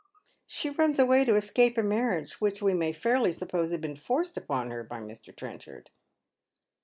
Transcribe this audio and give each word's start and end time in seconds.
"She 0.47 0.71
runs 0.71 0.97
away 0.97 1.25
to 1.25 1.35
escape 1.35 1.77
a 1.77 1.83
maniage 1.83 2.41
which 2.41 2.59
we 2.59 2.73
may 2.73 2.91
fairly 2.91 3.31
suppose 3.31 3.69
had 3.69 3.81
been 3.81 3.95
forced 3.95 4.35
upon 4.35 4.71
her 4.71 4.83
by 4.83 4.99
Mr. 4.99 5.31
Trenchard." 5.35 5.91